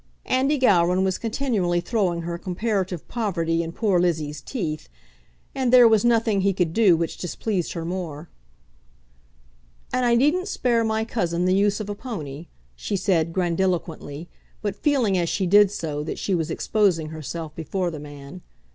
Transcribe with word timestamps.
Andy 0.25 0.57
Gowran 0.57 1.03
was 1.03 1.19
continually 1.19 1.79
throwing 1.79 2.23
her 2.23 2.39
comparative 2.39 3.07
poverty 3.07 3.61
in 3.61 3.71
poor 3.71 3.99
Lizzie's 3.99 4.41
teeth, 4.41 4.89
and 5.53 5.71
there 5.71 5.87
was 5.87 6.03
nothing 6.03 6.41
he 6.41 6.53
could 6.53 6.73
do 6.73 6.97
which 6.97 7.19
displeased 7.19 7.73
her 7.73 7.85
more. 7.85 8.27
"And 9.93 10.03
I 10.03 10.15
needn't 10.15 10.47
spare 10.47 10.83
my 10.83 11.05
cousin 11.05 11.45
the 11.45 11.53
use 11.53 11.79
of 11.79 11.87
a 11.87 11.93
pony," 11.93 12.47
she 12.75 12.95
said 12.97 13.31
grandiloquently, 13.31 14.27
but 14.63 14.75
feeling 14.75 15.19
as 15.19 15.29
she 15.29 15.45
did 15.45 15.69
so 15.69 16.01
that 16.03 16.17
she 16.17 16.33
was 16.33 16.49
exposing 16.49 17.09
herself 17.09 17.53
before 17.53 17.91
the 17.91 17.99
man. 17.99 18.41